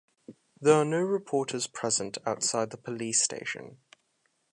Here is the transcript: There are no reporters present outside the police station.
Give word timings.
There 0.59 0.73
are 0.73 0.83
no 0.83 0.99
reporters 1.01 1.67
present 1.67 2.17
outside 2.25 2.71
the 2.71 2.77
police 2.77 3.21
station. 3.23 3.77